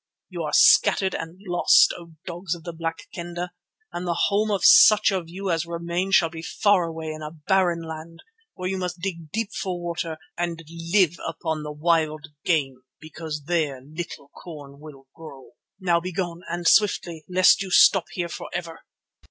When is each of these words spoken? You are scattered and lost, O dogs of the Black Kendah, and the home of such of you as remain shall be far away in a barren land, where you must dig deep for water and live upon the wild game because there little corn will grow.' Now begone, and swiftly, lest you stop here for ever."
You 0.29 0.41
are 0.45 0.51
scattered 0.51 1.13
and 1.13 1.39
lost, 1.45 1.93
O 1.95 2.13
dogs 2.25 2.55
of 2.55 2.63
the 2.63 2.73
Black 2.73 3.07
Kendah, 3.13 3.51
and 3.93 4.07
the 4.07 4.15
home 4.29 4.49
of 4.49 4.65
such 4.65 5.11
of 5.11 5.29
you 5.29 5.51
as 5.51 5.67
remain 5.67 6.09
shall 6.09 6.31
be 6.31 6.41
far 6.41 6.85
away 6.85 7.11
in 7.11 7.21
a 7.21 7.29
barren 7.29 7.83
land, 7.83 8.23
where 8.55 8.67
you 8.67 8.79
must 8.79 8.99
dig 8.99 9.29
deep 9.29 9.51
for 9.53 9.79
water 9.79 10.17
and 10.35 10.63
live 10.91 11.17
upon 11.23 11.61
the 11.61 11.71
wild 11.71 12.29
game 12.43 12.81
because 12.99 13.43
there 13.43 13.79
little 13.79 14.29
corn 14.29 14.79
will 14.79 15.05
grow.' 15.13 15.51
Now 15.79 15.99
begone, 15.99 16.41
and 16.49 16.67
swiftly, 16.67 17.23
lest 17.29 17.61
you 17.61 17.69
stop 17.69 18.05
here 18.11 18.27
for 18.27 18.49
ever." 18.55 18.83